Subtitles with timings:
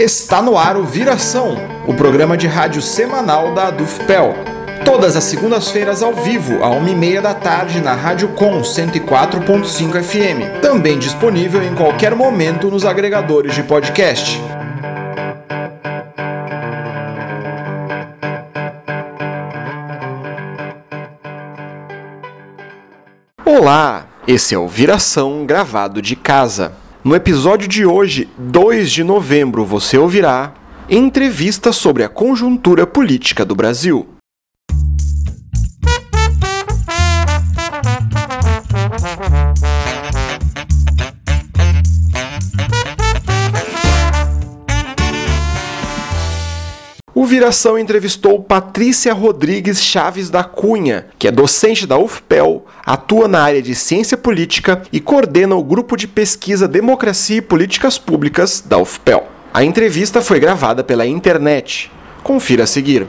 [0.00, 1.56] Está no ar o Viração,
[1.86, 4.49] o programa de rádio semanal da Adufpel.
[4.90, 10.60] Todas as segundas-feiras ao vivo, à 1h30 da tarde, na Rádio Com 104.5 FM.
[10.60, 14.42] Também disponível em qualquer momento nos agregadores de podcast.
[23.46, 26.72] Olá, esse é o Viração gravado de casa.
[27.04, 30.52] No episódio de hoje, 2 de novembro, você ouvirá
[30.88, 34.19] entrevista sobre a conjuntura política do Brasil.
[47.30, 53.62] Viração entrevistou Patrícia Rodrigues Chaves da Cunha, que é docente da UFPEL, atua na área
[53.62, 59.28] de ciência política e coordena o grupo de pesquisa Democracia e Políticas Públicas da UFPEL.
[59.54, 61.88] A entrevista foi gravada pela internet.
[62.24, 63.06] Confira a seguir.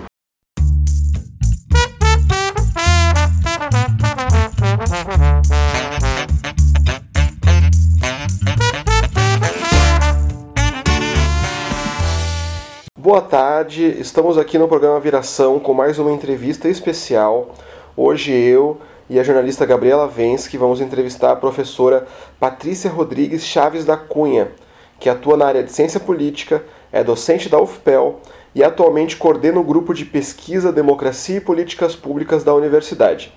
[13.12, 17.54] Boa tarde, estamos aqui no programa Viração com mais uma entrevista especial.
[17.94, 22.08] Hoje eu e a jornalista Gabriela Vensky vamos entrevistar a professora
[22.40, 24.54] Patrícia Rodrigues Chaves da Cunha,
[24.98, 28.22] que atua na área de ciência política, é docente da UFPEL
[28.56, 33.34] e atualmente coordena o grupo de pesquisa Democracia e Políticas Públicas da universidade.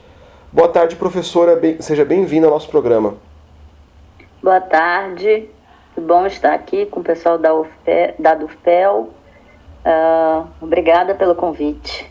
[0.53, 3.17] Boa tarde, professora, bem, seja bem-vinda ao nosso programa.
[4.41, 5.49] Boa tarde,
[5.97, 9.11] que bom estar aqui com o pessoal da, UFPEL, da UFPEL
[9.85, 12.11] Uh, obrigada pelo convite.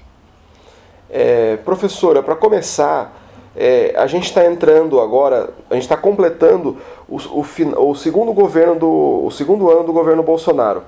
[1.10, 3.14] É, professora, para começar,
[3.56, 8.76] é, a gente está entrando agora, a gente está completando o, o, o, segundo governo
[8.76, 10.84] do, o segundo ano do governo Bolsonaro.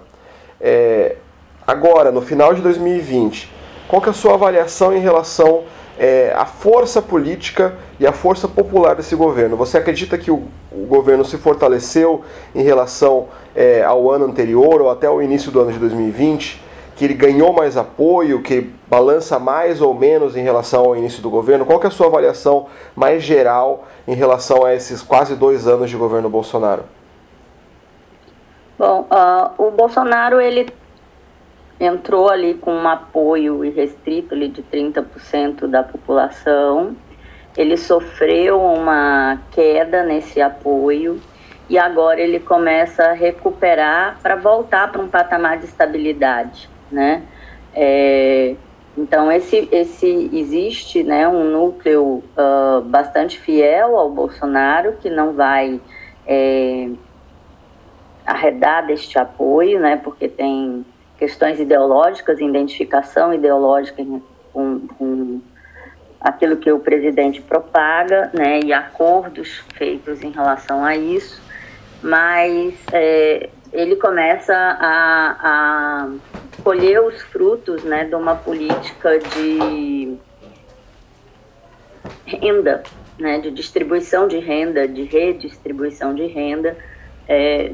[0.59, 1.15] É,
[1.65, 3.51] agora, no final de 2020,
[3.87, 5.63] qual que é a sua avaliação em relação
[5.97, 9.55] é, à força política e à força popular desse governo?
[9.57, 12.23] Você acredita que o, o governo se fortaleceu
[12.53, 16.64] em relação é, ao ano anterior ou até o início do ano de 2020?
[16.95, 21.29] Que ele ganhou mais apoio, que balança mais ou menos em relação ao início do
[21.29, 21.65] governo?
[21.65, 25.97] Qual é a sua avaliação mais geral em relação a esses quase dois anos de
[25.97, 26.83] governo Bolsonaro?
[28.79, 30.67] Bom, uh, o Bolsonaro ele
[31.79, 36.95] entrou ali com um apoio irrestrito ali de 30% da população.
[37.57, 41.19] Ele sofreu uma queda nesse apoio
[41.69, 47.23] e agora ele começa a recuperar para voltar para um patamar de estabilidade né?
[47.75, 48.55] É,
[48.97, 55.81] então esse, esse existe, né, um núcleo uh, bastante fiel ao Bolsonaro que não vai
[56.25, 56.89] é,
[58.25, 60.85] arredar deste apoio, né, porque tem
[61.17, 64.03] questões ideológicas, identificação ideológica
[64.53, 65.41] com, com
[66.21, 71.41] aquilo que o presidente propaga, né, e acordos feitos em relação a isso,
[72.01, 76.09] mas é, ele começa a, a
[76.63, 80.17] colher os frutos né, de uma política de
[82.25, 82.83] renda,
[83.19, 86.77] né, de distribuição de renda, de redistribuição de renda
[87.27, 87.71] é,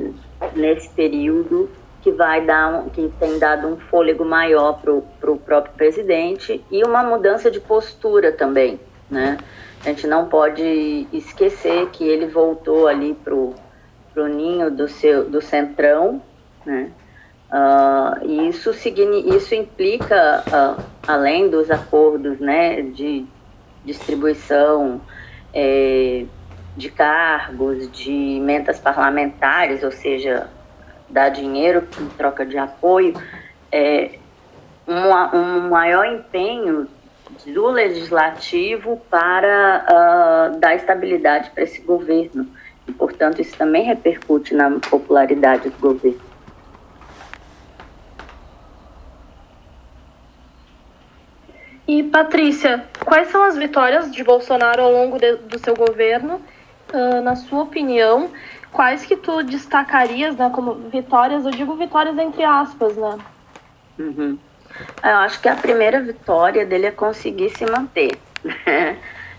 [0.56, 1.70] nesse período
[2.02, 6.84] que vai dar um, que tem dado um fôlego maior para o próprio presidente e
[6.84, 8.80] uma mudança de postura também,
[9.10, 9.38] né?
[9.84, 13.54] A gente não pode esquecer que ele voltou ali para o
[14.16, 16.22] ninho do seu do centrão,
[16.66, 16.92] né?
[17.52, 23.26] Uh, isso, isso implica, uh, além dos acordos né, de
[23.84, 25.02] distribuição
[25.54, 26.26] é,
[26.78, 30.48] de cargos, de emendas parlamentares, ou seja,
[31.10, 33.14] dar dinheiro em troca de apoio,
[33.70, 34.12] é,
[34.88, 36.88] um, um maior empenho
[37.48, 39.86] do legislativo para
[40.54, 42.48] uh, dar estabilidade para esse governo.
[42.98, 46.32] Portanto, isso também repercute na popularidade do governo.
[51.88, 56.42] E Patrícia, quais são as vitórias de Bolsonaro ao longo de, do seu governo?
[56.94, 58.30] Uh, na sua opinião,
[58.72, 61.46] quais que tu destacarias, né, como vitórias?
[61.46, 63.18] Eu digo vitórias entre aspas, né?
[64.00, 64.38] Uhum.
[65.04, 68.18] Eu acho que a primeira vitória dele é conseguir se manter.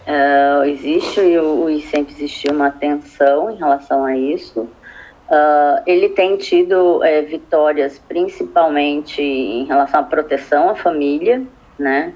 [0.07, 4.61] Uh, existe e, sempre existiu uma tensão em relação a isso.
[4.61, 11.43] Uh, ele tem tido é, vitórias principalmente em relação à proteção à família,
[11.79, 12.13] né?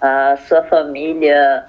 [0.00, 1.64] A sua família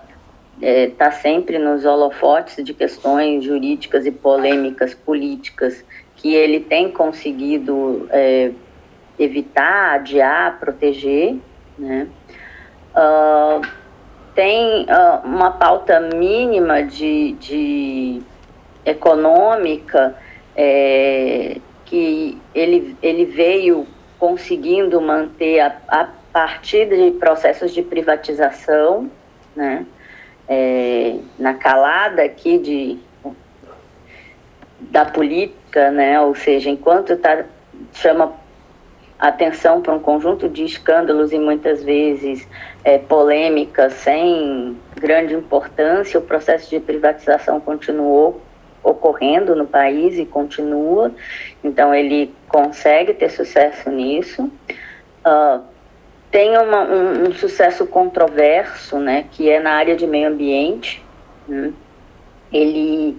[0.62, 5.86] está é, sempre nos holofotes de questões jurídicas e polêmicas políticas
[6.16, 8.52] que ele tem conseguido é,
[9.18, 11.38] evitar, adiar, proteger,
[11.78, 12.08] né?
[12.94, 13.62] Uh,
[14.40, 18.22] tem uh, uma pauta mínima de, de
[18.86, 20.16] econômica
[20.56, 23.86] é, que ele, ele veio
[24.18, 29.12] conseguindo manter a, a partir de processos de privatização,
[29.54, 29.86] né?
[30.48, 32.98] É, na calada aqui de,
[34.80, 36.20] da política, né?
[36.22, 37.44] ou seja, enquanto tá,
[37.92, 38.34] chama
[39.20, 42.48] atenção para um conjunto de escândalos e muitas vezes
[42.84, 48.42] é, polêmicas sem grande importância, o processo de privatização continuou
[48.82, 51.12] ocorrendo no país e continua,
[51.64, 54.50] então ele consegue ter sucesso nisso.
[55.26, 55.62] Uh,
[56.32, 61.04] tem uma, um, um, sucesso controverso, né, que é na área de meio ambiente.
[61.48, 61.74] Né?
[62.54, 63.18] Ele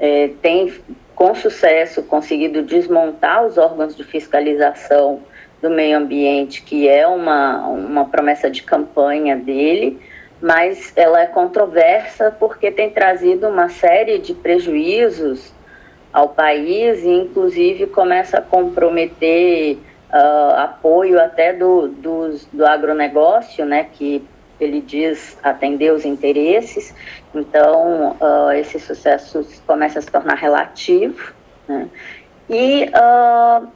[0.00, 0.72] é, tem,
[1.14, 5.20] com sucesso, conseguido desmontar os órgãos de fiscalização
[5.62, 10.00] do meio ambiente, que é uma, uma promessa de campanha dele,
[10.40, 15.54] mas ela é controversa porque tem trazido uma série de prejuízos
[16.12, 19.78] ao país e, inclusive, começa a comprometer
[20.12, 24.22] uh, apoio até do, do, do agronegócio, né, que
[24.60, 26.92] ele diz atender os interesses.
[27.32, 31.32] Então, uh, esse sucesso começa a se tornar relativo.
[31.68, 31.88] Né?
[32.50, 33.66] E uh,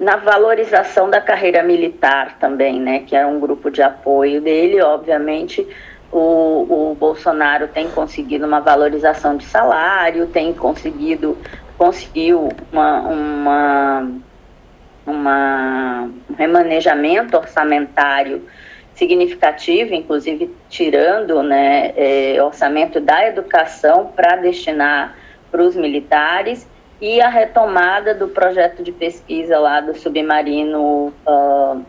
[0.00, 5.66] na valorização da carreira militar também, né, que é um grupo de apoio dele, obviamente
[6.10, 11.36] o, o Bolsonaro tem conseguido uma valorização de salário, tem conseguido,
[11.76, 14.10] conseguiu uma, uma,
[15.06, 18.42] uma um remanejamento orçamentário
[18.94, 25.14] significativo, inclusive tirando né, é, orçamento da educação para destinar
[25.50, 26.66] para os militares
[27.00, 31.84] e a retomada do projeto de pesquisa lá do submarino uh,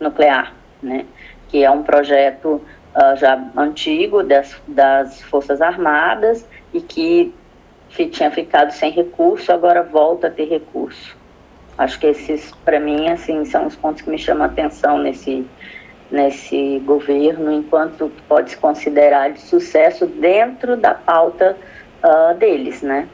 [0.00, 0.52] nuclear,
[0.82, 1.06] né,
[1.48, 2.60] que é um projeto
[2.94, 7.32] uh, já antigo das, das Forças Armadas e que
[8.10, 11.16] tinha ficado sem recurso, agora volta a ter recurso.
[11.76, 15.46] Acho que esses, para mim, assim, são os pontos que me chamam a atenção nesse,
[16.10, 21.56] nesse governo, enquanto pode se considerar de sucesso dentro da pauta
[22.02, 23.08] uh, deles, né?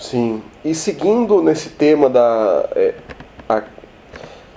[0.00, 0.42] Sim.
[0.64, 2.66] E seguindo nesse tema da.
[2.74, 2.94] É,
[3.46, 3.62] a,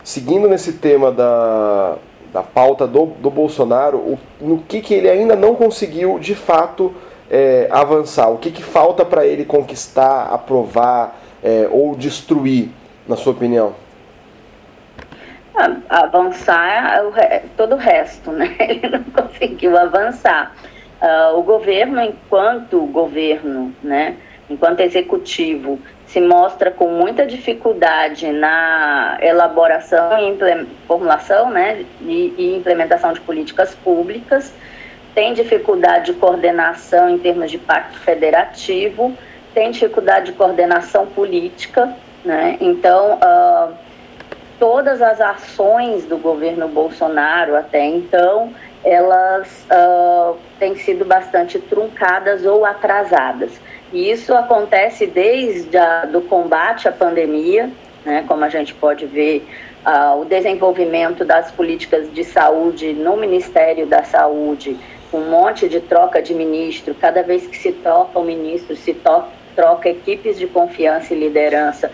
[0.02, 1.98] seguindo nesse tema da,
[2.32, 6.94] da pauta do, do Bolsonaro, o, no que, que ele ainda não conseguiu de fato
[7.30, 12.70] é, avançar, o que, que falta para ele conquistar, aprovar é, ou destruir,
[13.06, 13.76] na sua opinião?
[15.90, 17.04] Avançar
[17.58, 18.56] todo o resto, né?
[18.60, 20.56] Ele não conseguiu avançar.
[21.00, 24.16] Uh, o governo, enquanto governo, né,
[24.50, 33.14] enquanto executivo, se mostra com muita dificuldade na elaboração e formulação né, e, e implementação
[33.14, 34.54] de políticas públicas,
[35.16, 39.16] tem dificuldade de coordenação em termos de pacto federativo,
[39.54, 41.96] tem dificuldade de coordenação política,
[42.26, 42.58] né?
[42.60, 43.74] Então, uh,
[44.60, 52.66] todas as ações do governo Bolsonaro até então, elas uh, têm sido bastante truncadas ou
[52.66, 53.52] atrasadas.
[53.94, 57.70] E isso acontece desde a, do combate à pandemia,
[58.04, 59.48] né, como a gente pode ver,
[59.86, 64.76] uh, o desenvolvimento das políticas de saúde no Ministério da Saúde,
[65.14, 68.98] um monte de troca de ministro, cada vez que se troca o ministro, se
[69.56, 71.92] troca equipes de confiança e liderança,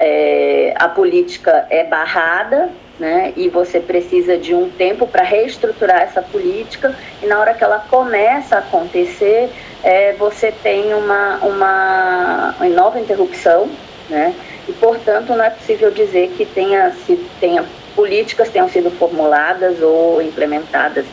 [0.00, 6.22] é, a política é barrada, né, e você precisa de um tempo para reestruturar essa
[6.22, 9.50] política, e na hora que ela começa a acontecer,
[9.82, 13.68] é, você tem uma, uma, uma nova interrupção,
[14.08, 14.34] né?
[14.68, 20.22] E, portanto, não é possível dizer que tenha, se, tenha políticas tenham sido formuladas ou
[20.22, 21.04] implementadas.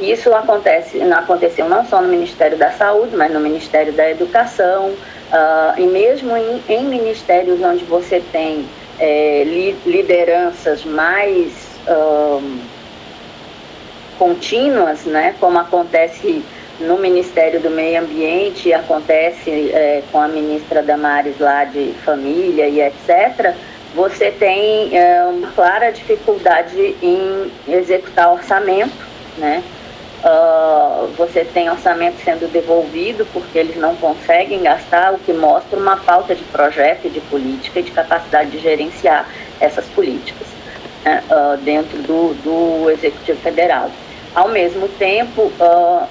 [0.00, 5.78] Isso acontece, aconteceu não só no Ministério da Saúde, mas no Ministério da Educação, uh,
[5.80, 8.66] e mesmo em, em, ministérios onde você tem
[8.98, 11.52] é, li, lideranças mais
[11.88, 12.58] um,
[14.18, 16.42] contínuas, né, como acontece
[16.80, 22.80] no Ministério do Meio Ambiente, acontece é, com a ministra Damares lá de Família e
[22.80, 23.54] etc.,
[23.94, 29.06] você tem é, uma clara dificuldade em executar orçamento,
[29.38, 29.62] né?
[30.24, 35.98] Uh, você tem orçamento sendo devolvido porque eles não conseguem gastar, o que mostra uma
[35.98, 39.28] falta de projeto, de política e de capacidade de gerenciar
[39.60, 40.48] essas políticas
[41.04, 43.90] né, uh, dentro do, do Executivo Federal.
[44.34, 46.08] Ao mesmo tempo, uh,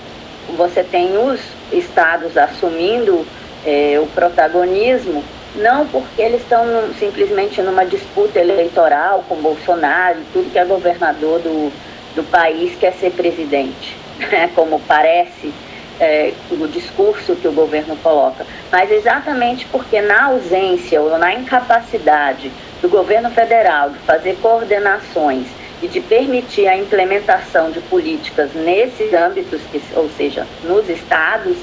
[0.49, 1.39] você tem os
[1.71, 3.25] estados assumindo
[3.65, 5.23] eh, o protagonismo,
[5.55, 6.65] não porque eles estão
[6.99, 11.71] simplesmente numa disputa eleitoral com Bolsonaro tudo que é governador do,
[12.15, 13.95] do país quer ser presidente
[14.31, 15.53] né, como parece
[15.99, 22.51] é, o discurso que o governo coloca, mas exatamente porque na ausência ou na incapacidade
[22.81, 25.45] do governo federal de fazer coordenações
[25.83, 29.61] e de permitir a implementação de políticas nesses âmbitos,
[29.95, 31.57] ou seja, nos estados,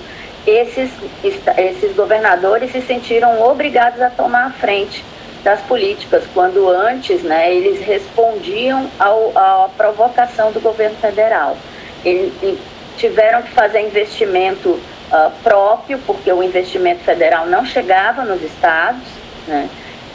[0.47, 0.91] esses,
[1.25, 5.05] esses governadores se sentiram obrigados a tomar a frente
[5.43, 11.57] das políticas, quando antes né, eles respondiam ao, à provocação do governo federal
[12.05, 12.59] eles
[12.97, 19.03] tiveram que fazer investimento uh, próprio, porque o investimento federal não chegava nos estados,
[19.47, 19.69] né?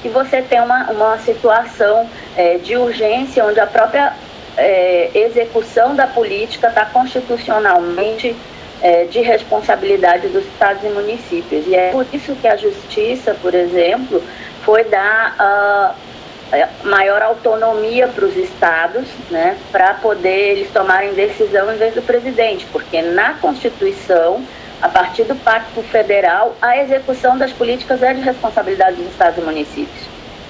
[0.06, 2.08] E você tem uma, uma situação
[2.38, 4.14] é, de urgência onde a própria
[4.56, 8.36] é, execução da política está constitucionalmente
[8.82, 11.66] é, de responsabilidade dos estados e municípios.
[11.68, 14.22] E é por isso que a justiça, por exemplo,
[14.64, 21.78] foi dar uh, maior autonomia para os estados, né, para poder eles tomarem decisão em
[21.78, 24.44] vez do presidente, porque na Constituição,
[24.86, 29.42] a partir do Pacto Federal, a execução das políticas é de responsabilidade dos estados e
[29.42, 30.06] municípios.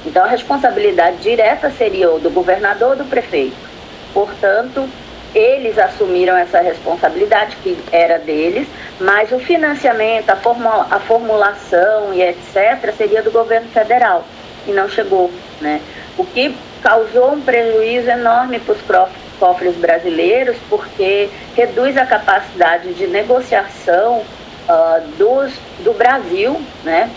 [0.05, 3.55] Então, a responsabilidade direta seria do governador ou do prefeito.
[4.13, 4.89] Portanto,
[5.33, 8.67] eles assumiram essa responsabilidade que era deles,
[8.99, 12.93] mas o financiamento, a, formula, a formulação e etc.
[12.97, 14.25] seria do governo federal
[14.67, 15.79] e não chegou, né?
[16.17, 18.81] O que causou um prejuízo enorme para os
[19.39, 24.23] cofres brasileiros, porque reduz a capacidade de negociação
[24.69, 27.09] uh, dos, do Brasil, né?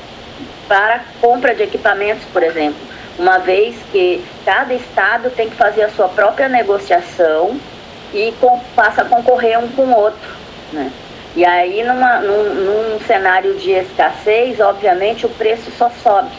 [0.66, 2.78] Para compra de equipamentos, por exemplo,
[3.18, 7.58] uma vez que cada estado tem que fazer a sua própria negociação
[8.12, 10.36] e com, passa a concorrer um com o outro,
[10.72, 10.90] né?
[11.36, 16.30] E aí, numa, num, num cenário de escassez, obviamente, o preço só sobe,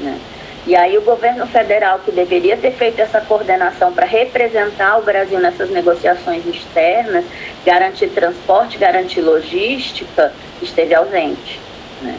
[0.00, 0.18] né?
[0.66, 5.38] E aí o governo federal, que deveria ter feito essa coordenação para representar o Brasil
[5.38, 7.24] nessas negociações externas,
[7.64, 11.60] garantir transporte, garantir logística, esteve ausente.
[12.02, 12.18] Né?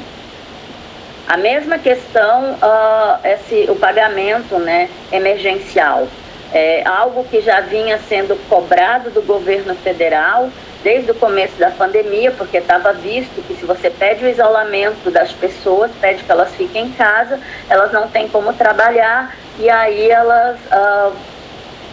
[1.28, 6.08] A mesma questão, uh, esse, o pagamento né, emergencial.
[6.54, 10.50] É algo que já vinha sendo cobrado do governo federal
[10.88, 15.34] desde o começo da pandemia, porque estava visto que se você pede o isolamento das
[15.34, 20.58] pessoas, pede que elas fiquem em casa, elas não têm como trabalhar e aí elas
[20.72, 21.14] uh,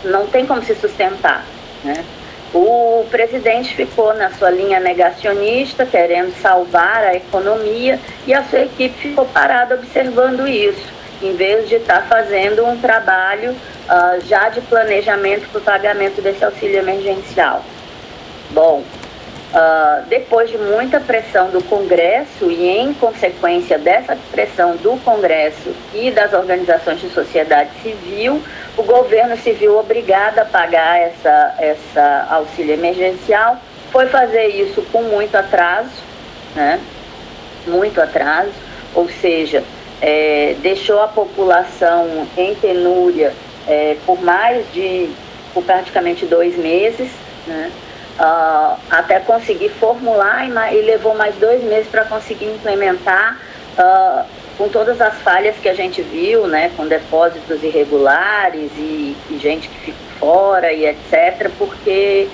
[0.04, 1.44] não têm como se sustentar.
[1.82, 2.04] Né?
[2.54, 7.98] O presidente ficou na sua linha negacionista, querendo salvar a economia,
[8.28, 10.86] e a sua equipe ficou parada observando isso,
[11.20, 16.22] em vez de estar tá fazendo um trabalho uh, já de planejamento para o pagamento
[16.22, 17.64] desse auxílio emergencial.
[18.50, 18.82] Bom,
[19.54, 26.10] uh, depois de muita pressão do Congresso e em consequência dessa pressão do Congresso e
[26.10, 28.42] das organizações de sociedade civil,
[28.76, 33.56] o governo se viu obrigado a pagar essa, essa auxílio emergencial.
[33.92, 36.02] Foi fazer isso com muito atraso,
[36.54, 36.80] né?
[37.66, 38.52] Muito atraso,
[38.94, 39.62] ou seja,
[40.02, 43.32] é, deixou a população em penúria
[43.66, 45.08] é, por mais de,
[45.52, 47.08] por praticamente dois meses,
[47.46, 47.70] né?
[48.18, 53.38] Uh, até conseguir formular e, e, levou mais dois meses para conseguir implementar
[53.78, 54.24] uh,
[54.56, 59.68] com todas as falhas que a gente viu, né, com depósitos irregulares e, e gente
[59.68, 62.28] que fica fora e etc, porque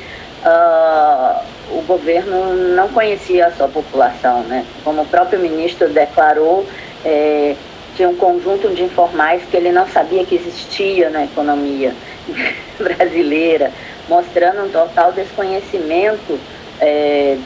[0.45, 4.67] uh, o governo não conhecia a sua população, né?
[4.85, 6.67] Como o próprio ministro declarou,
[7.05, 7.55] é,
[7.97, 11.95] tinha um conjunto de informais que ele não sabia que existia na economia
[12.79, 13.73] brasileira
[14.11, 16.39] mostrando um total desconhecimento
[16.81, 17.39] é,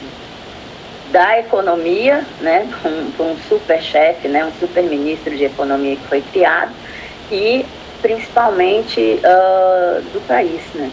[1.11, 6.21] da economia, né, um, um super chefe, né, um super ministro de economia que foi
[6.21, 6.73] criado
[7.31, 7.63] e
[8.01, 10.91] principalmente uh, do país, né,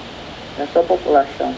[0.58, 1.54] da sua população.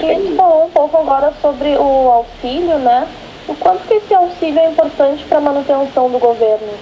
[0.00, 3.08] A gente falou um pouco agora sobre o auxílio, né?
[3.48, 6.72] O quanto que esse auxílio é importante para a manutenção do governo?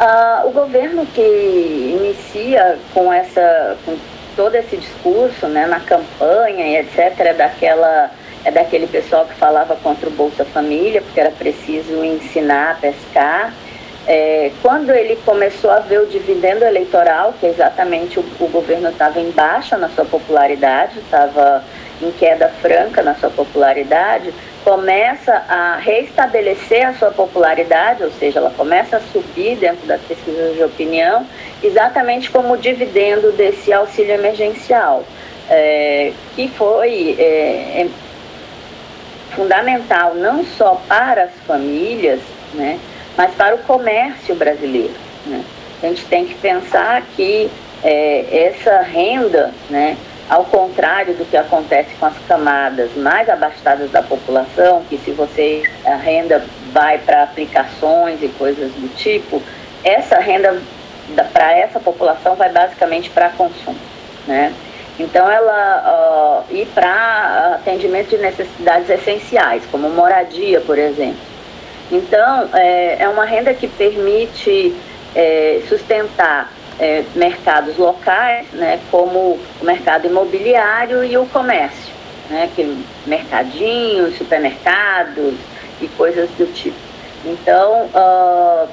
[0.00, 3.96] Uh, o governo que inicia com essa com
[4.36, 8.10] todo esse discurso né, na campanha e etc é daquela
[8.44, 13.54] é daquele pessoal que falava contra o Bolsa Família porque era preciso ensinar a pescar.
[14.04, 19.20] É, quando ele começou a ver o dividendo eleitoral, que exatamente o, o governo estava
[19.20, 21.62] em baixa na sua popularidade, estava
[22.00, 24.34] em queda franca na sua popularidade,
[24.64, 30.54] começa a reestabelecer a sua popularidade, ou seja, ela começa a subir dentro das pesquisas
[30.54, 31.26] de opinião,
[31.62, 35.04] exatamente como dividendo desse auxílio emergencial,
[35.50, 37.88] é, que foi é, é
[39.34, 42.20] fundamental não só para as famílias,
[42.54, 42.78] né,
[43.16, 44.94] mas para o comércio brasileiro.
[45.26, 45.44] Né?
[45.82, 47.50] A gente tem que pensar que
[47.82, 49.96] é, essa renda, né,
[50.32, 55.62] ao contrário do que acontece com as camadas mais abastadas da população, que se você
[55.84, 59.42] a renda vai para aplicações e coisas do tipo,
[59.84, 60.58] essa renda
[61.34, 63.76] para essa população vai basicamente para consumo,
[64.26, 64.54] né?
[64.98, 71.20] Então ela uh, e para atendimento de necessidades essenciais, como moradia, por exemplo.
[71.90, 74.74] Então, é, é uma renda que permite
[75.14, 76.50] é, sustentar
[76.82, 81.94] é, mercados locais, né, como o mercado imobiliário e o comércio,
[82.28, 85.34] né, que mercadinhos, supermercados
[85.80, 86.76] e coisas do tipo.
[87.24, 88.68] Então, uh,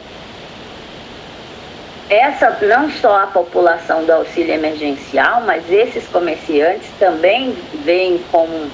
[2.10, 8.70] essa não só a população do auxílio emergencial, mas esses comerciantes também veem com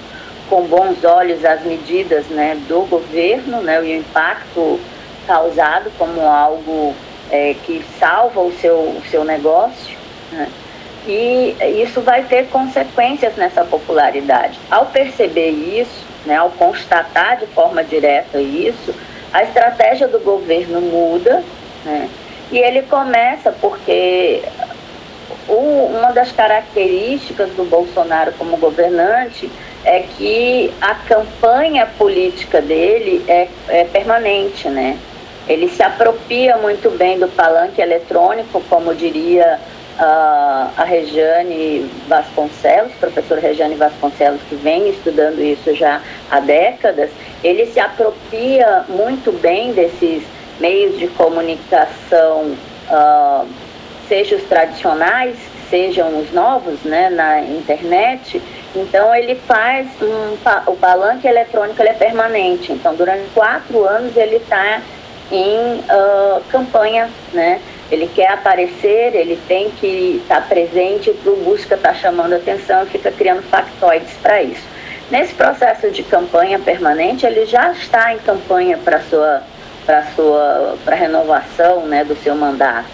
[0.49, 4.79] com bons olhos as medidas né, do governo né, e o impacto
[5.25, 6.93] causado como algo
[7.35, 9.97] é, que salva o seu, o seu negócio.
[10.31, 10.49] Né?
[11.07, 14.57] E isso vai ter consequências nessa popularidade.
[14.71, 18.93] Ao perceber isso, né, ao constatar de forma direta isso,
[19.31, 21.43] a estratégia do governo muda
[21.83, 22.09] né,
[22.51, 24.41] e ele começa porque
[25.47, 29.49] uma das características do Bolsonaro como governante
[29.83, 34.97] é que a campanha política dele é, é permanente, né?
[35.47, 39.59] Ele se apropria muito bem do palanque eletrônico, como diria
[39.99, 47.09] uh, a Regiane Vasconcelos, professora Regiane Vasconcelos, que vem estudando isso já há décadas.
[47.43, 50.23] Ele se apropria muito bem desses
[50.59, 52.55] meios de comunicação,
[52.89, 53.47] uh,
[54.07, 55.35] seja os tradicionais,
[55.69, 58.41] sejam os novos, né, na internet,
[58.75, 62.71] então ele faz um, o palanque eletrônico ele é permanente.
[62.71, 64.81] Então durante quatro anos ele está
[65.31, 67.61] em uh, campanha, né?
[67.91, 72.87] Ele quer aparecer, ele tem que estar tá presente, o busca está chamando atenção e
[72.87, 74.63] fica criando factoides para isso.
[75.11, 79.43] Nesse processo de campanha permanente, ele já está em campanha para sua
[79.85, 82.89] para sua para renovação, né, do seu mandato.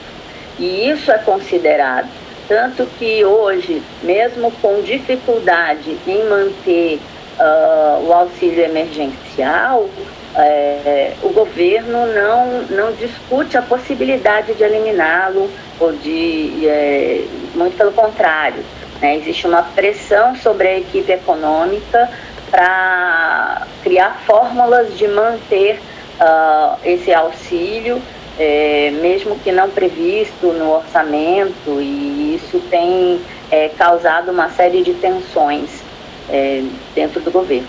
[0.60, 2.10] E isso é considerado
[2.52, 7.00] tanto que hoje, mesmo com dificuldade em manter
[7.39, 9.89] uh, o auxílio emergencial,
[10.36, 17.91] é, o governo não, não discute a possibilidade de eliminá-lo ou de, é, muito pelo
[17.91, 18.63] contrário,
[19.02, 22.10] né, existe uma pressão sobre a equipe econômica
[22.50, 25.80] para criar fórmulas de manter
[26.20, 28.02] uh, esse auxílio
[28.39, 34.94] é, mesmo que não previsto no orçamento, e isso tem é, causado uma série de
[34.96, 35.70] tensões
[36.30, 36.63] é,
[36.96, 37.67] dentro do governo.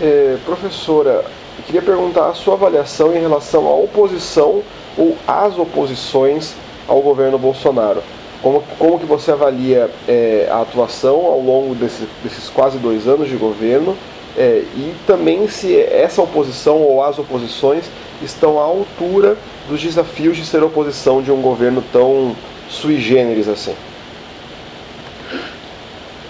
[0.00, 1.24] É, professora,
[1.64, 4.62] queria perguntar a sua avaliação em relação à oposição
[4.96, 6.54] ou às oposições
[6.86, 8.02] ao governo Bolsonaro.
[8.42, 13.28] Como, como que você avalia é, a atuação ao longo desse, desses quase dois anos
[13.28, 13.96] de governo
[14.36, 17.86] é, e também se essa oposição ou as oposições
[18.22, 19.36] estão à altura
[19.68, 22.36] dos desafios de ser oposição de um governo tão
[22.68, 23.74] sui generis assim?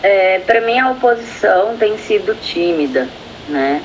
[0.03, 3.09] É, Para mim, a oposição tem sido tímida,
[3.49, 3.83] né?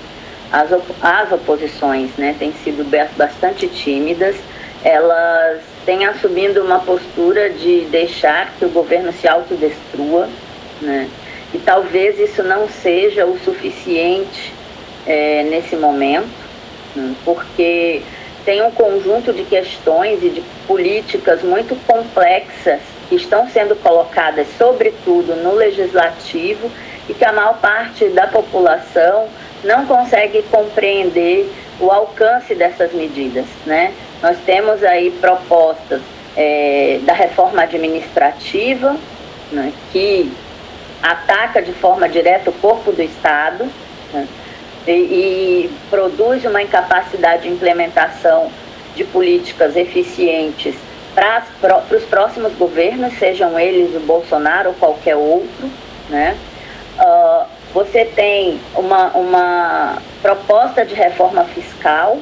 [0.52, 0.69] As,
[1.02, 2.84] as oposições né, têm sido
[3.15, 4.36] bastante tímidas,
[4.84, 10.28] elas têm assumindo uma postura de deixar que o governo se autodestrua,
[10.82, 11.08] né?
[11.54, 14.54] E talvez isso não seja o suficiente
[15.06, 16.30] é, nesse momento,
[17.26, 18.02] porque
[18.45, 25.36] tem um conjunto de questões e de políticas muito complexas que estão sendo colocadas, sobretudo
[25.36, 26.71] no legislativo,
[27.10, 29.28] e que a maior parte da população
[29.63, 33.45] não consegue compreender o alcance dessas medidas.
[33.65, 33.93] Né?
[34.21, 36.02] Nós temos aí propostas
[36.36, 38.95] é, da reforma administrativa,
[39.52, 40.32] né, que
[41.02, 43.69] ataca de forma direta o corpo do Estado.
[44.13, 44.28] Né?
[44.88, 48.52] e, e produz uma incapacidade de implementação
[48.95, 50.76] de políticas eficientes
[51.13, 51.43] para
[51.91, 55.69] os próximos governos, sejam eles o Bolsonaro ou qualquer outro,
[56.10, 56.38] né?
[57.74, 62.18] Você tem uma, uma proposta de reforma fiscal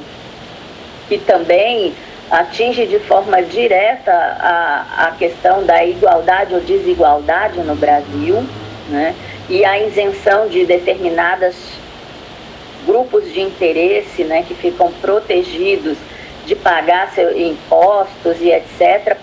[1.08, 1.94] que também
[2.30, 8.46] atinge de forma direta a, a questão da igualdade ou desigualdade no Brasil,
[8.90, 9.16] né?
[9.50, 11.56] e a isenção de determinados
[12.86, 15.98] grupos de interesse né, que ficam protegidos
[16.46, 19.18] de pagar seus impostos e etc.,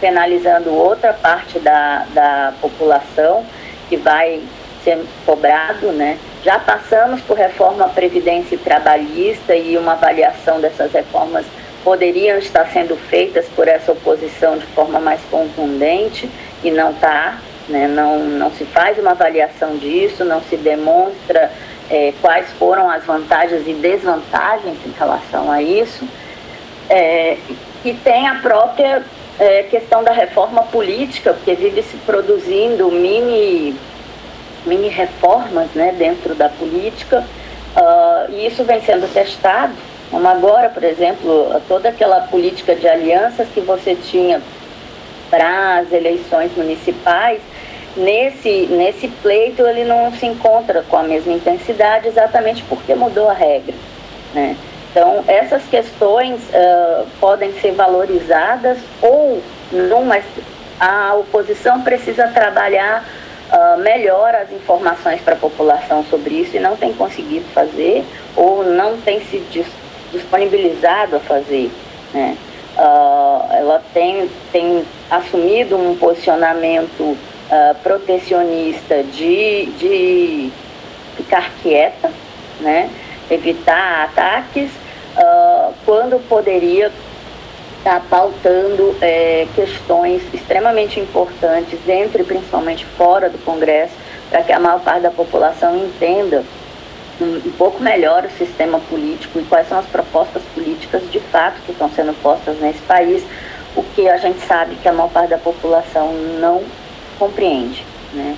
[0.00, 3.44] penalizando outra parte da, da população
[3.88, 4.42] que vai
[4.84, 6.18] ser cobrado, né?
[6.44, 11.44] Já passamos por reforma previdência e trabalhista e uma avaliação dessas reformas
[11.84, 16.28] poderiam estar sendo feitas por essa oposição de forma mais contundente
[16.62, 17.88] e não está, né?
[17.88, 21.50] não, não se faz uma avaliação disso, não se demonstra
[21.90, 26.06] é, quais foram as vantagens e desvantagens em relação a isso.
[26.88, 27.36] É,
[27.84, 29.02] e tem a própria
[29.38, 33.76] é, questão da reforma política, porque vive se produzindo mini,
[34.66, 37.24] mini reformas né, dentro da política,
[37.76, 39.72] uh, e isso vem sendo testado.
[40.10, 44.42] Como agora, por exemplo, toda aquela política de alianças que você tinha
[45.30, 47.40] para as eleições municipais,
[47.96, 53.32] nesse, nesse pleito ele não se encontra com a mesma intensidade exatamente porque mudou a
[53.32, 53.74] regra.
[54.34, 54.56] Né?
[54.90, 60.22] Então, essas questões uh, podem ser valorizadas ou não, mas
[60.78, 63.02] a oposição precisa trabalhar
[63.52, 68.64] uh, melhor as informações para a população sobre isso e não tem conseguido fazer ou
[68.64, 69.42] não tem se
[70.10, 71.70] disponibilizado a fazer.
[72.12, 72.36] Né?
[72.76, 77.16] Uh, ela tem, tem assumido um posicionamento
[77.82, 80.50] protecionista de, de
[81.18, 82.10] ficar quieta,
[82.60, 82.88] né?
[83.30, 84.70] evitar ataques
[85.16, 86.90] uh, quando poderia
[87.82, 93.94] estar tá pautando é, questões extremamente importantes dentro e principalmente fora do Congresso,
[94.30, 96.44] para que a maior parte da população entenda
[97.20, 101.60] um, um, pouco melhor o sistema político e quais são as propostas políticas de fato
[101.66, 103.24] que estão sendo postas nesse país,
[103.74, 106.62] o que a gente sabe que a maior parte da população não
[107.18, 108.36] compreende, né?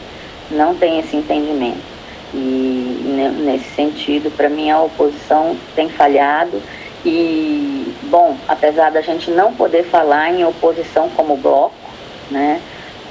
[0.50, 1.94] não tem esse entendimento.
[2.32, 6.60] E nesse sentido, para mim, a oposição tem falhado.
[7.04, 7.73] E,
[8.14, 11.74] bom, apesar da gente não poder falar em oposição como bloco,
[12.30, 12.60] né?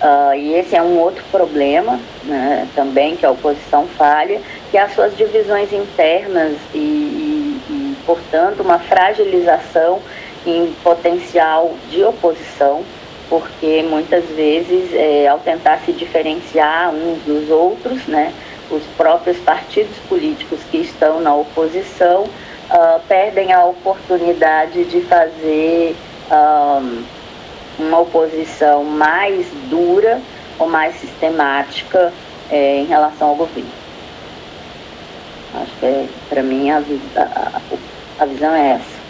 [0.02, 4.40] Uh, e esse é um outro problema né, também que a oposição falha,
[4.72, 10.00] que as suas divisões internas e, e, e portanto, uma fragilização
[10.46, 12.84] em potencial de oposição,
[13.30, 18.34] porque muitas vezes, é, ao tentar se diferenciar uns dos outros, né,
[18.72, 22.26] os próprios partidos políticos que estão na oposição
[22.70, 25.96] uh, perdem a oportunidade de fazer
[26.32, 27.04] um,
[27.80, 30.22] uma oposição mais dura
[30.60, 32.14] ou mais sistemática
[32.50, 33.70] é, em relação ao governo.
[35.56, 36.78] Acho que, é, para mim, a,
[37.16, 37.62] a,
[38.20, 39.04] a visão é essa.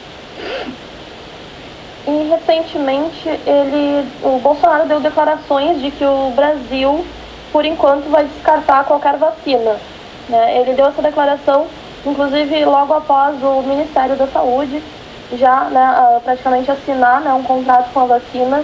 [2.05, 7.05] E recentemente ele, o Bolsonaro deu declarações de que o Brasil
[7.53, 9.77] por enquanto, vai descartar qualquer vacina.
[10.27, 10.59] Né?
[10.59, 11.67] Ele deu essa declaração,
[12.05, 14.81] inclusive, logo após o Ministério da Saúde
[15.33, 18.63] já né, praticamente assinar né, um contrato com a vacina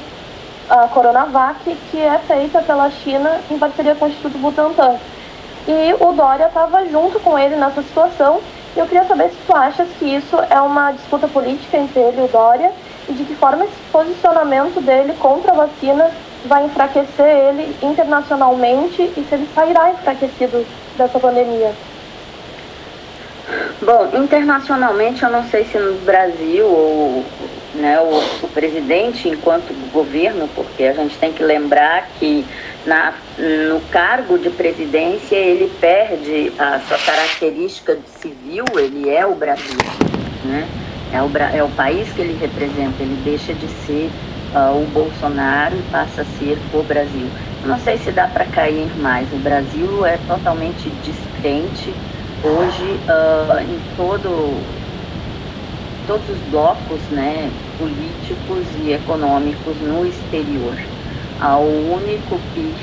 [0.70, 4.98] a Coronavac, que é feita pela China em parceria com o Instituto Butantan.
[5.68, 8.40] E o Dória estava junto com ele nessa situação.
[8.76, 12.22] E eu queria saber se tu achas que isso é uma disputa política entre ele
[12.22, 12.72] e o Dória
[13.08, 16.12] e de que forma esse posicionamento dele contra a vacina
[16.46, 21.74] vai enfraquecer ele internacionalmente e se ele sairá enfraquecido dessa pandemia?
[23.82, 27.26] Bom, internacionalmente eu não sei se no Brasil ou
[27.74, 32.46] né, o, o, presidente enquanto governo, porque a gente tem que lembrar que
[32.86, 39.36] na, no cargo de presidência ele perde a sua característica de civil, ele é o
[39.36, 39.78] Brasil,
[40.44, 40.68] né?
[41.12, 44.12] É o, é o país que ele representa, ele deixa de ser
[44.54, 47.28] uh, o Bolsonaro e passa a ser o Brasil.
[47.66, 49.32] Não sei se dá para cair mais.
[49.34, 51.94] O Brasil é totalmente descrente
[52.44, 54.64] hoje uh, em todo,
[56.08, 60.76] todos os blocos né, políticos e econômicos no exterior.
[61.42, 62.74] Uh, o único que,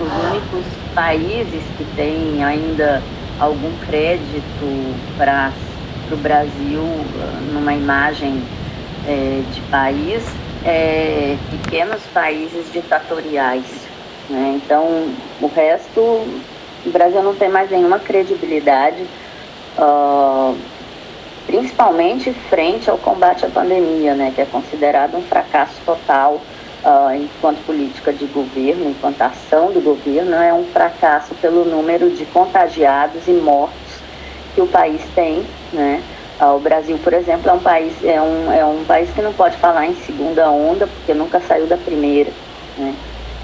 [0.00, 3.02] os únicos países que têm ainda
[3.38, 5.52] algum crédito para
[6.10, 6.82] o Brasil
[7.52, 8.42] numa imagem
[9.06, 10.24] é, de país
[10.66, 13.86] é, pequenos países ditatoriais.
[14.28, 14.60] Né?
[14.62, 15.08] Então,
[15.40, 16.26] o resto,
[16.86, 19.04] o Brasil não tem mais nenhuma credibilidade,
[19.78, 20.56] uh,
[21.46, 24.32] principalmente frente ao combate à pandemia, né?
[24.34, 26.40] que é considerado um fracasso total
[26.84, 32.24] uh, enquanto política de governo, enquanto ação do governo, é um fracasso pelo número de
[32.26, 33.96] contagiados e mortos
[34.54, 36.02] que o país tem, né?
[36.38, 39.32] Ah, o Brasil, por exemplo, é um país é um, é um país que não
[39.32, 42.30] pode falar em segunda onda porque nunca saiu da primeira.
[42.76, 42.94] Né?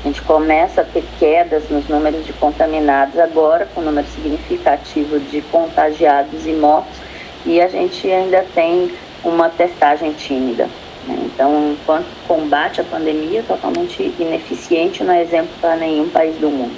[0.02, 5.20] A gente começa a ter quedas nos números de contaminados agora, com um número significativo
[5.20, 6.98] de contagiados e mortos,
[7.46, 10.68] e a gente ainda tem uma testagem tímida.
[11.06, 11.16] Né?
[11.26, 16.74] Então, enquanto combate a pandemia, totalmente ineficiente, não é exemplo para nenhum país do mundo.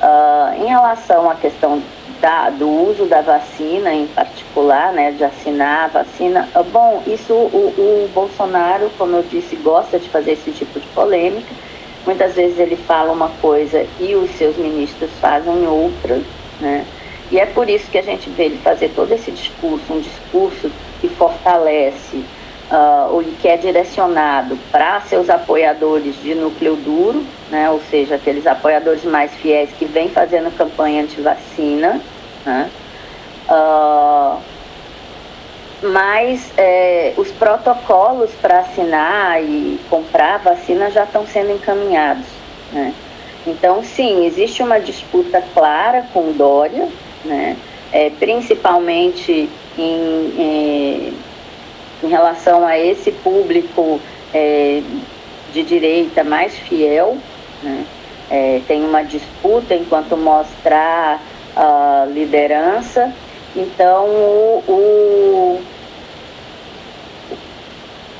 [0.00, 1.82] Uh, em relação à questão
[2.20, 7.32] da, do uso da vacina, em particular, né, de assinar a vacina, uh, bom, isso
[7.32, 11.52] o, o Bolsonaro, como eu disse, gosta de fazer esse tipo de polêmica.
[12.06, 16.20] Muitas vezes ele fala uma coisa e os seus ministros fazem outra,
[16.60, 16.84] né?
[17.30, 20.70] E é por isso que a gente vê ele fazer todo esse discurso, um discurso
[21.00, 22.22] que fortalece
[22.70, 28.46] uh, ou que é direcionado para seus apoiadores de núcleo duro, né, ou seja, aqueles
[28.46, 32.00] apoiadores mais fiéis que vêm fazendo campanha anti-vacina,
[32.44, 32.70] né,
[33.48, 34.38] uh,
[35.82, 42.26] mas é, os protocolos para assinar e comprar vacina já estão sendo encaminhados.
[42.72, 42.94] Né?
[43.46, 46.88] Então, sim, existe uma disputa clara com Dória,
[47.24, 47.56] né?
[47.92, 51.14] É, principalmente em, em
[52.04, 53.98] em relação a esse público
[54.32, 54.82] é,
[55.52, 57.16] de direita mais fiel,
[57.62, 57.86] né?
[58.30, 61.20] é, tem uma disputa enquanto mostrar
[61.56, 63.12] a liderança.
[63.56, 65.62] Então, o, o,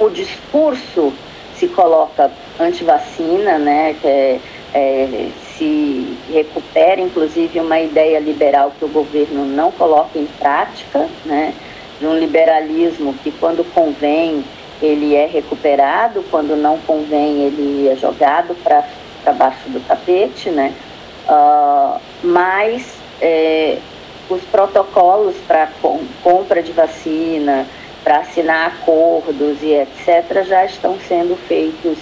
[0.01, 1.13] o discurso
[1.57, 4.41] se coloca anti-vacina, né, que é,
[4.75, 11.55] é, se recupera, inclusive, uma ideia liberal que o governo não coloca em prática, né,
[11.99, 14.45] de um liberalismo que, quando convém,
[14.83, 18.85] ele é recuperado, quando não convém, ele é jogado para
[19.33, 20.75] baixo do tapete, né?
[21.27, 23.79] Uh, mas é,
[24.29, 27.67] os protocolos para com, compra de vacina,
[28.03, 31.99] para assinar acordos e etc., já estão sendo feitos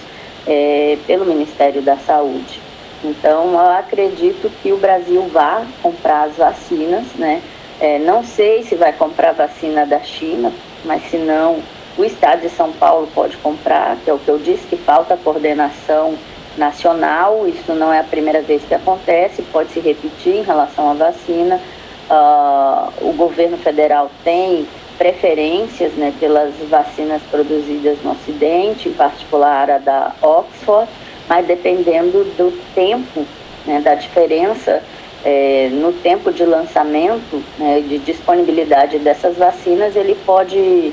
[0.47, 2.61] é, pelo Ministério da Saúde.
[3.05, 7.43] Então, eu acredito que o Brasil vá comprar as vacinas, né?
[7.81, 10.53] É, não sei se vai comprar vacina da China,
[10.85, 11.61] mas se não,
[11.99, 15.17] o Estado de São Paulo pode comprar, que é o que eu disse, que falta
[15.17, 16.17] coordenação
[16.57, 17.47] nacional.
[17.49, 21.61] Isso não é a primeira vez que acontece, pode se repetir em relação à vacina.
[22.11, 24.67] Uh, o governo federal tem
[24.99, 30.89] preferências né, pelas vacinas produzidas no Ocidente, em particular a da Oxford,
[31.29, 33.27] mas dependendo do tempo,
[33.67, 34.83] né, da diferença
[35.25, 40.93] é, no tempo de lançamento, né, de disponibilidade dessas vacinas, ele pode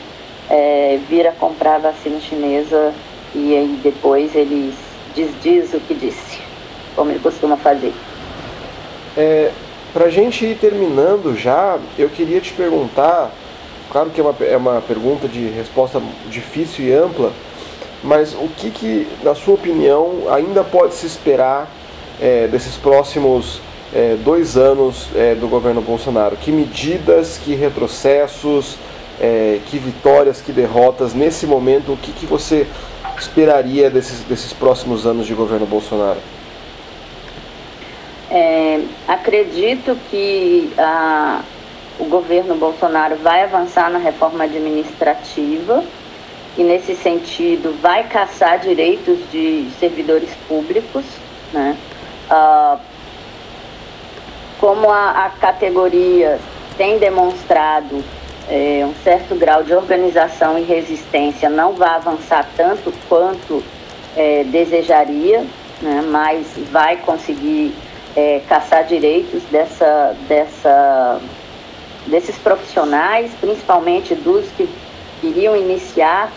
[0.50, 2.94] é, vir a comprar a vacina chinesa
[3.36, 4.74] e aí depois ele
[5.16, 6.40] desdiz o que disse,
[6.96, 7.94] como ele costuma fazer.
[9.18, 9.52] É,
[9.94, 13.32] Para a gente ir terminando já, eu queria te perguntar,
[13.92, 16.00] claro que é uma, é uma pergunta de resposta
[16.30, 17.34] difícil e ampla,
[18.04, 21.68] mas o que, que na sua opinião, ainda pode se esperar
[22.22, 26.36] é, desses próximos é, dois anos é, do governo Bolsonaro.
[26.38, 28.78] Que medidas, que retrocessos,
[29.20, 31.16] é, que vitórias, que derrotas.
[31.16, 32.68] Nesse momento, o que, que você
[33.18, 36.20] esperaria desses, desses próximos anos de governo Bolsonaro?
[38.32, 41.42] É, acredito que a,
[42.00, 45.84] o governo Bolsonaro vai avançar na reforma administrativa
[46.58, 51.04] e, nesse sentido, vai caçar direitos de servidores públicos,
[51.52, 51.76] né?
[52.30, 52.80] Uh,
[54.60, 56.40] como a, a categoria
[56.78, 58.04] tem demonstrado
[58.50, 63.64] é, um certo grau de organização e resistência, não vai avançar tanto quanto
[64.16, 65.46] é, desejaria,
[65.82, 67.74] né, mas vai conseguir
[68.20, 71.22] é, caçar direitos dessa, dessa,
[72.08, 74.68] desses profissionais, principalmente dos que
[75.24, 76.30] iriam iniciar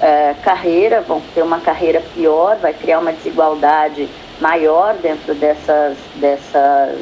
[0.00, 4.08] é, carreira, vão ter uma carreira pior, vai criar uma desigualdade
[4.40, 6.98] maior dentro dessas, dessas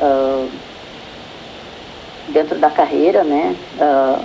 [0.00, 0.48] uh,
[2.28, 3.56] dentro da carreira, né?
[3.78, 4.24] Uh,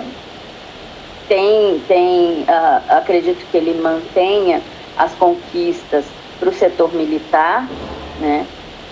[1.26, 4.60] tem, tem uh, acredito que ele mantenha
[4.98, 6.04] as conquistas
[6.38, 7.66] para o setor militar,
[8.20, 8.46] né?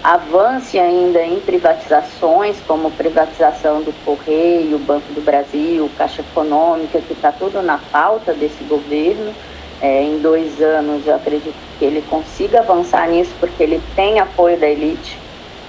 [0.07, 7.33] Avance ainda em privatizações, como privatização do Correio, Banco do Brasil, Caixa Econômica, que está
[7.33, 9.35] tudo na pauta desse governo.
[9.83, 14.57] É, em dois anos, eu acredito que ele consiga avançar nisso, porque ele tem apoio
[14.57, 15.19] da elite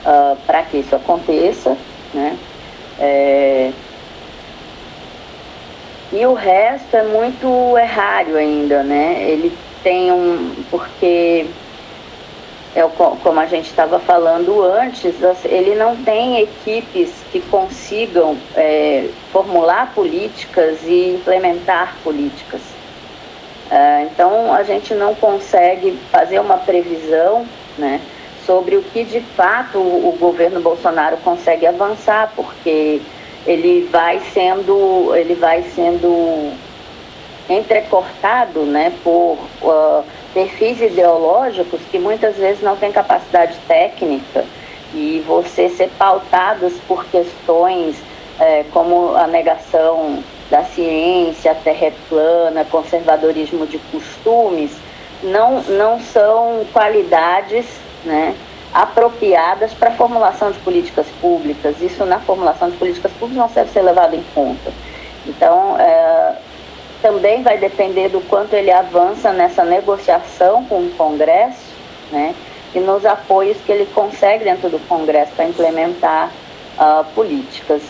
[0.06, 1.76] uh, ah, para que isso aconteça,
[2.14, 2.38] né?
[3.00, 3.72] É...
[6.14, 9.26] E o resto é muito errário ainda, né?
[9.28, 9.52] Ele
[9.84, 10.56] tem um.
[10.72, 11.48] porque
[12.76, 12.82] é,
[13.24, 20.80] como a gente estava falando antes, ele não tem equipes que consigam é, formular políticas
[20.84, 22.62] e implementar políticas.
[23.70, 27.46] É, então, a gente não consegue fazer uma previsão
[27.78, 28.00] né,
[28.46, 33.02] sobre o que de fato o, governo Bolsonaro consegue avançar, porque
[33.46, 36.54] ele vai sendo, ele vai sendo
[37.50, 40.04] entrecortado né, por uh,
[40.38, 44.46] perfis ideológicos que muitas vezes não têm capacidade técnica
[44.94, 47.96] e você ser pautados por questões
[48.40, 54.78] é, como a negação da ciência, a terra é plana, conservadorismo de costumes,
[55.24, 57.66] não, não são qualidades
[58.06, 58.36] né,
[58.72, 61.82] apropriadas para a formulação de políticas públicas.
[61.82, 64.72] Isso na formulação de políticas públicas não deve ser levado em conta.
[65.26, 66.36] Então, é,
[67.08, 71.72] também vai depender do quanto ele avança nessa negociação com o Congresso,
[72.12, 72.36] né,
[72.76, 76.30] e nos apoios que ele consegue dentro do Congresso para implementar
[76.78, 77.82] uh, políticas.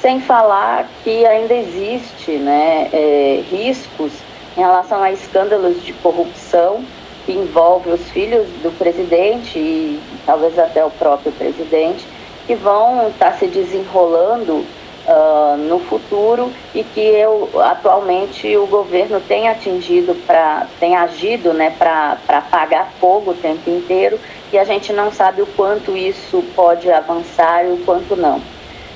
[0.00, 4.12] Sem falar que ainda existe né, é, riscos
[4.56, 6.84] em relação a escândalos de corrupção
[7.24, 12.04] que envolve os filhos do presidente e talvez até o próprio presidente,
[12.48, 14.64] que vão estar tá se desenrolando
[15.06, 21.74] uh, no futuro e que eu, atualmente o governo tem atingido para tem agido né,
[21.78, 24.18] para apagar fogo o tempo inteiro
[24.52, 28.40] e a gente não sabe o quanto isso pode avançar e o quanto não.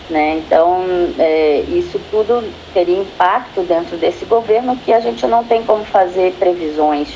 [0.09, 0.43] Né?
[0.45, 0.85] Então,
[1.19, 2.43] é, isso tudo
[2.75, 7.09] teria impacto dentro desse governo que a gente não tem como fazer previsões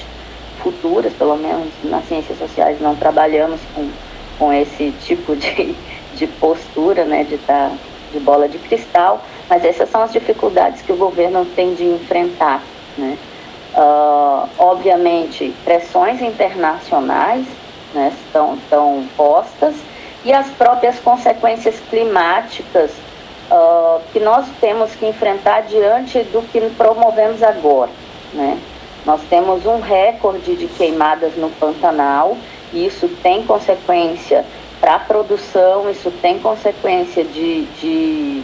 [0.63, 3.89] futuras, pelo menos nas ciências sociais não trabalhamos com,
[4.39, 5.75] com esse tipo de,
[6.15, 7.77] de postura, né, de estar tá
[8.15, 12.63] de bola de cristal, mas essas são as dificuldades que o governo tem de enfrentar.
[12.97, 13.19] Né?
[13.75, 17.45] Uh, obviamente, pressões internacionais
[17.93, 19.75] né, estão, estão postas
[20.25, 22.93] e as próprias consequências climáticas
[23.51, 27.91] uh, que nós temos que enfrentar diante do que promovemos agora.
[28.33, 28.59] Né?
[29.05, 32.37] Nós temos um recorde de queimadas no Pantanal,
[32.73, 34.45] e isso tem consequência
[34.85, 38.43] para a produção, isso tem consequência de, de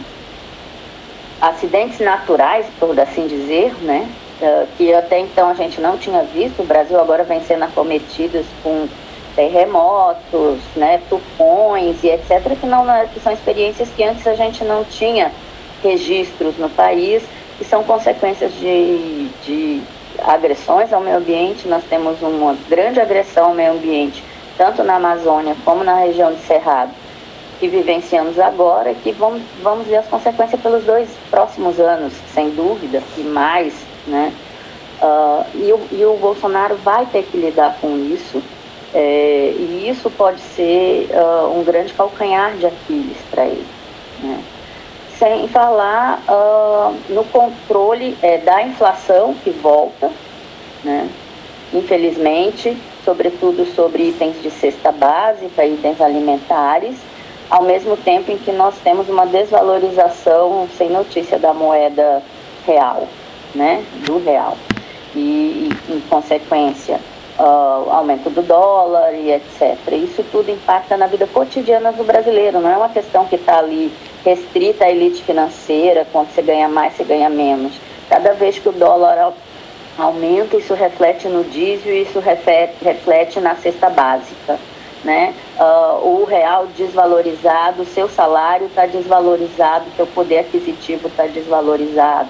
[1.39, 4.09] acidentes naturais, por assim dizer, né?
[4.41, 6.63] Uh, que até então a gente não tinha visto.
[6.63, 8.87] O Brasil agora vem sendo acometido com
[9.35, 14.83] terremotos, né, tufões e etc., que, não, que são experiências que antes a gente não
[14.83, 15.31] tinha
[15.83, 17.21] registros no país,
[17.59, 19.83] que são consequências de, de
[20.17, 21.67] agressões ao meio ambiente.
[21.67, 24.23] Nós temos uma grande agressão ao meio ambiente
[24.57, 26.91] tanto na Amazônia como na região de Cerrado,
[27.59, 33.03] que vivenciamos agora, que vamos, vamos ver as consequências pelos dois próximos anos, sem dúvida,
[33.17, 33.73] e mais,
[34.07, 34.33] né?
[35.01, 38.41] Uh, e, o, e o Bolsonaro vai ter que lidar com isso,
[38.93, 43.65] é, e isso pode ser uh, um grande calcanhar de Aquiles para ele.
[44.21, 44.43] Né?
[45.17, 50.11] Sem falar uh, no controle é, da inflação que volta,
[50.83, 51.09] né?
[51.73, 52.77] infelizmente,
[53.11, 56.95] sobretudo sobre itens de cesta básica, itens alimentares,
[57.49, 62.23] ao mesmo tempo em que nós temos uma desvalorização sem notícia da moeda
[62.65, 63.05] real,
[63.53, 64.57] né, do real.
[65.13, 67.01] E, em consequência,
[67.37, 69.77] uh, aumento do dólar e etc.
[69.91, 73.91] Isso tudo impacta na vida cotidiana do brasileiro, não é uma questão que está ali
[74.23, 77.73] restrita à elite financeira, quando você ganha mais, você ganha menos.
[78.07, 79.33] Cada vez que o dólar
[79.97, 84.59] aumenta, isso reflete no diesel, isso reflete, reflete na cesta básica.
[85.03, 85.33] Né?
[85.59, 92.29] Uh, o real desvalorizado, seu salário está desvalorizado, seu poder aquisitivo está desvalorizado.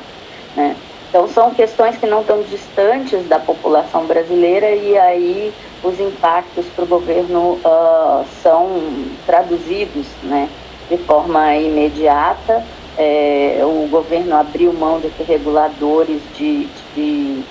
[0.55, 0.75] Né?
[1.09, 6.85] Então são questões que não estão distantes da população brasileira e aí os impactos para
[6.85, 8.81] o governo uh, são
[9.25, 10.47] traduzidos né,
[10.89, 12.63] de forma imediata.
[12.97, 17.43] É, o governo abriu mão de reguladores de, de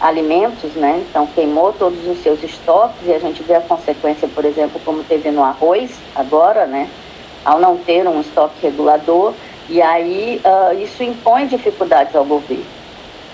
[0.00, 1.02] alimentos, né?
[1.08, 5.02] Então queimou todos os seus estoques e a gente vê a consequência, por exemplo, como
[5.02, 6.88] teve no arroz agora, né?
[7.44, 9.32] Ao não ter um estoque regulador
[9.68, 12.64] e aí uh, isso impõe dificuldades ao governo,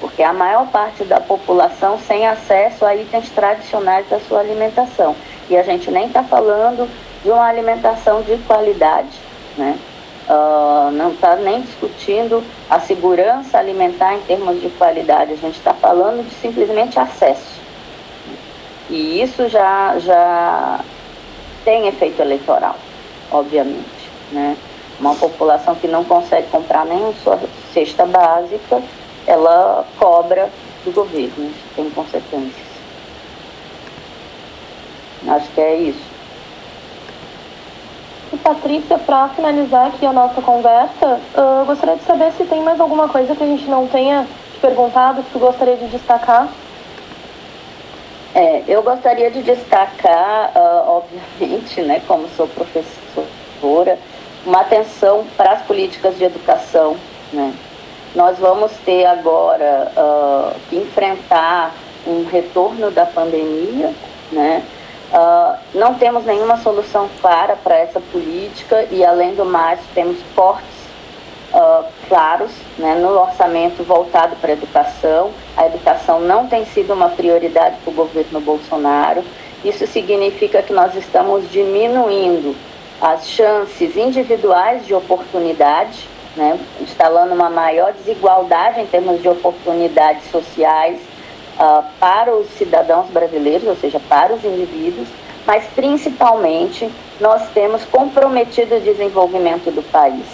[0.00, 5.16] porque a maior parte da população sem acesso a itens tradicionais da sua alimentação
[5.48, 6.88] e a gente nem está falando
[7.24, 9.18] de uma alimentação de qualidade,
[9.58, 9.76] né?
[10.30, 15.74] Uh, não está nem discutindo a segurança alimentar em termos de qualidade, a gente está
[15.74, 17.58] falando de simplesmente acesso.
[18.88, 20.80] E isso já, já
[21.64, 22.76] tem efeito eleitoral,
[23.32, 24.08] obviamente.
[24.30, 24.56] Né?
[25.00, 27.40] Uma população que não consegue comprar nem sua
[27.74, 28.80] cesta básica,
[29.26, 30.48] ela cobra
[30.84, 32.70] do governo, isso tem consequências.
[35.26, 36.09] Acho que é isso.
[38.32, 42.80] E Patrícia, para finalizar aqui a nossa conversa, eu gostaria de saber se tem mais
[42.80, 46.48] alguma coisa que a gente não tenha te perguntado que tu gostaria de destacar.
[48.32, 51.02] É, eu gostaria de destacar, uh,
[51.40, 53.98] obviamente, né, como sou professora,
[54.46, 56.96] uma atenção para as políticas de educação.
[57.32, 57.52] Né?
[58.14, 61.74] Nós vamos ter agora uh, que enfrentar
[62.06, 63.92] um retorno da pandemia,
[64.30, 64.62] né?
[65.12, 70.68] Uh, não temos nenhuma solução clara para essa política e, além do mais, temos cortes
[71.52, 75.32] uh, claros né, no orçamento voltado para a educação.
[75.56, 79.24] A educação não tem sido uma prioridade para o governo Bolsonaro.
[79.64, 82.54] Isso significa que nós estamos diminuindo
[83.00, 91.00] as chances individuais de oportunidade, né, instalando uma maior desigualdade em termos de oportunidades sociais
[91.60, 95.08] uh, para os cidadãos brasileiros, ou seja, para os indivíduos,
[95.46, 96.90] mas principalmente
[97.20, 100.24] nós temos comprometido o desenvolvimento do país,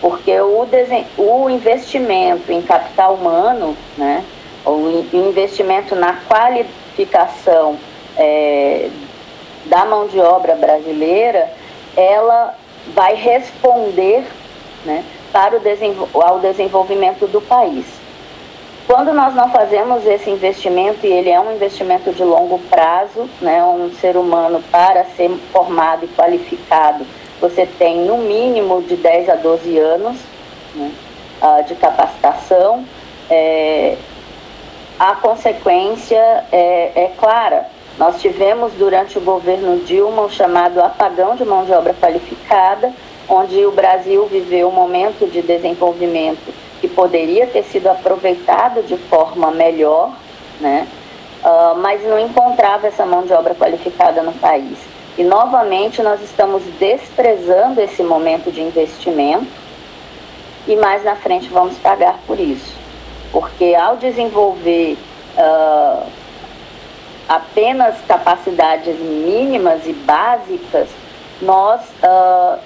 [0.00, 0.68] porque o,
[1.16, 4.22] o investimento em capital humano, né,
[4.64, 7.78] o investimento na qualificação
[8.16, 8.90] é,
[9.66, 11.50] da mão de obra brasileira,
[11.96, 12.54] ela
[12.94, 14.24] vai responder
[14.84, 18.05] né, para o ao desenvolvimento do país.
[18.86, 23.62] Quando nós não fazemos esse investimento, e ele é um investimento de longo prazo, né,
[23.64, 27.04] um ser humano para ser formado e qualificado,
[27.40, 30.16] você tem no mínimo de 10 a 12 anos
[30.76, 30.92] né,
[31.42, 32.84] uh, de capacitação.
[33.28, 33.96] É,
[35.00, 37.66] a consequência é, é clara.
[37.98, 42.92] Nós tivemos durante o governo Dilma o chamado apagão de mão de obra qualificada,
[43.28, 49.50] onde o Brasil viveu um momento de desenvolvimento que poderia ter sido aproveitado de forma
[49.50, 50.12] melhor,
[50.60, 50.86] né?
[51.42, 54.78] Uh, mas não encontrava essa mão de obra qualificada no país.
[55.16, 59.46] E novamente nós estamos desprezando esse momento de investimento
[60.66, 62.74] e mais na frente vamos pagar por isso.
[63.32, 64.98] Porque ao desenvolver
[65.38, 66.06] uh,
[67.28, 70.88] apenas capacidades mínimas e básicas,
[71.40, 72.58] nós uh,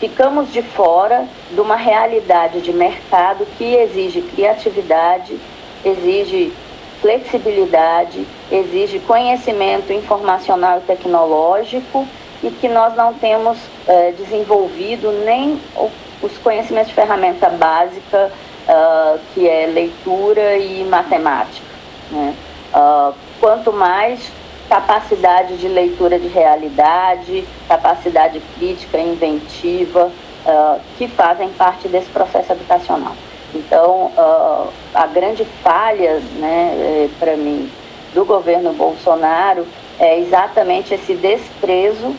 [0.00, 5.38] ficamos de fora de uma realidade de mercado que exige criatividade,
[5.84, 6.52] exige
[7.00, 12.06] flexibilidade, exige conhecimento informacional e tecnológico
[12.42, 15.60] e que nós não temos é, desenvolvido nem
[16.22, 18.30] os conhecimentos de ferramenta básica,
[18.68, 21.66] uh, que é leitura e matemática.
[22.10, 22.34] Né?
[22.74, 24.32] Uh, quanto mais
[24.68, 30.10] capacidade de leitura de realidade, capacidade crítica, inventiva,
[30.46, 33.14] uh, que fazem parte desse processo educacional.
[33.54, 37.70] Então, uh, a grande falha, né, eh, para mim,
[38.12, 39.66] do governo Bolsonaro
[39.98, 42.14] é exatamente esse desprezo,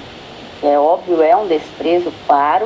[0.63, 2.65] é óbvio, é um desprezo claro,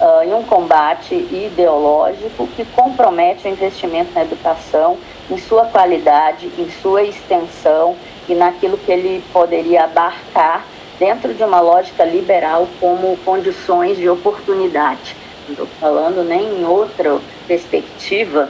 [0.00, 4.96] uh, e um combate ideológico que compromete o investimento na educação,
[5.30, 7.96] em sua qualidade, em sua extensão
[8.28, 10.64] e naquilo que ele poderia abarcar
[10.98, 15.16] dentro de uma lógica liberal como condições de oportunidade.
[15.46, 18.48] Não estou falando nem em outra perspectiva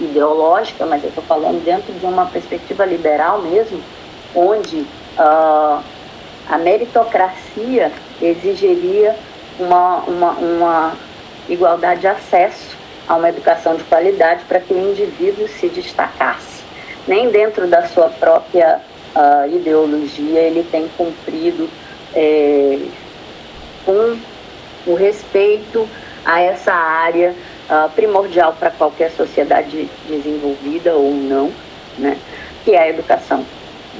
[0.00, 3.80] ideológica, mas eu estou falando dentro de uma perspectiva liberal mesmo,
[4.34, 5.82] onde uh,
[6.48, 9.16] a meritocracia exigiria
[9.58, 10.92] uma, uma, uma
[11.48, 16.62] igualdade de acesso a uma educação de qualidade para que o indivíduo se destacasse.
[17.06, 18.80] Nem dentro da sua própria
[19.14, 21.68] a ideologia ele tem cumprido
[22.14, 22.78] é,
[23.84, 24.18] com
[24.86, 25.88] o respeito
[26.24, 27.34] a essa área
[27.70, 31.52] uh, primordial para qualquer sociedade desenvolvida ou não,
[31.98, 32.16] né,
[32.64, 33.44] que é a educação.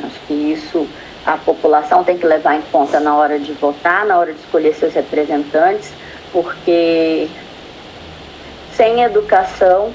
[0.03, 0.87] Acho que isso
[1.25, 4.75] a população tem que levar em conta na hora de votar, na hora de escolher
[4.75, 5.91] seus representantes,
[6.33, 7.29] porque
[8.77, 9.93] sem educação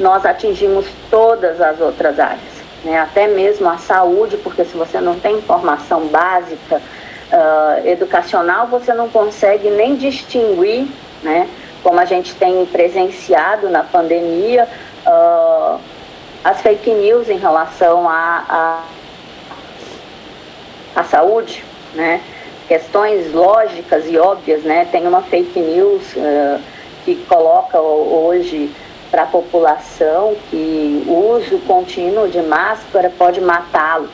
[0.00, 2.51] nós atingimos todas as outras áreas
[2.84, 6.76] né, até mesmo a saúde, porque se você não tem informação básica
[7.32, 10.88] uh, educacional, você não consegue nem distinguir,
[11.22, 11.48] né,
[11.82, 14.68] como a gente tem presenciado na pandemia,
[15.06, 15.78] uh,
[16.44, 18.82] as fake news em relação à a,
[20.96, 21.64] a, a, saúde,
[21.94, 22.20] né,
[22.66, 26.60] questões lógicas e óbvias, né, tem uma fake news uh,
[27.04, 28.70] que coloca hoje
[29.12, 34.08] para a população que uso contínuo de máscara pode matá-lo.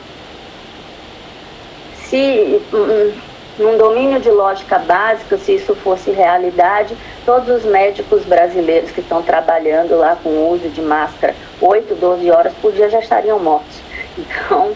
[2.03, 3.13] Se hum,
[3.57, 6.95] num domínio de lógica básica, se isso fosse realidade,
[7.25, 12.29] todos os médicos brasileiros que estão trabalhando lá com o uso de máscara 8, 12
[12.29, 13.79] horas por dia já estariam mortos.
[14.17, 14.75] Então,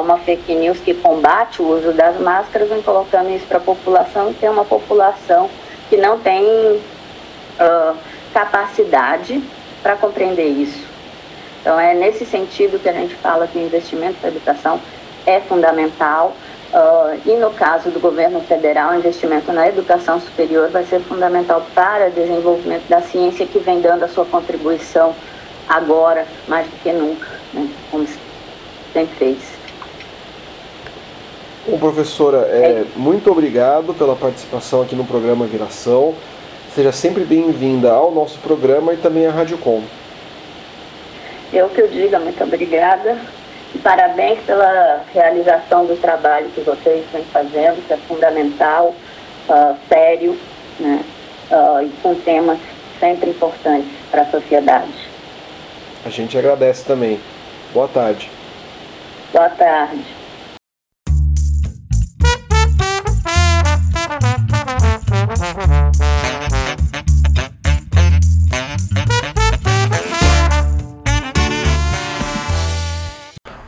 [0.00, 4.30] uma fake news que combate o uso das máscaras, vem colocando isso para a população
[4.30, 5.48] e tem uma população
[5.88, 7.96] que não tem uh,
[8.32, 9.42] capacidade
[9.82, 10.84] para compreender isso.
[11.60, 14.80] Então, é nesse sentido que a gente fala que o investimento na educação
[15.26, 16.36] é fundamental.
[16.72, 21.64] Uh, e no caso do governo federal, o investimento na educação superior vai ser fundamental
[21.74, 25.14] para o desenvolvimento da ciência que vem dando a sua contribuição
[25.68, 28.06] agora mais do que nunca, né, como
[28.92, 29.38] sempre fez.
[31.66, 32.84] Bom, professora, é, é.
[32.94, 36.14] muito obrigado pela participação aqui no programa Viração.
[36.76, 39.82] Seja sempre bem-vinda ao nosso programa e também à Rádio Com.
[41.50, 43.16] Eu que eu diga, muito obrigada.
[43.74, 48.94] E parabéns pela realização do trabalho que vocês vêm fazendo, que é fundamental,
[49.48, 50.38] uh, sério,
[50.78, 51.02] né?
[51.50, 52.58] Uh, e com temas
[53.00, 55.08] sempre importantes para a sociedade.
[56.04, 57.18] A gente agradece também.
[57.72, 58.30] Boa tarde.
[59.32, 60.04] Boa tarde.